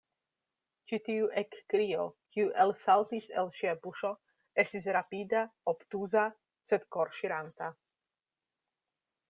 [0.91, 2.05] Ĉi tiu ekkrio,
[2.37, 4.13] kiu elsaltis el ŝia buŝo,
[4.65, 5.43] estis rapida,
[5.75, 6.27] obtuza,
[6.73, 7.73] sed korŝiranta.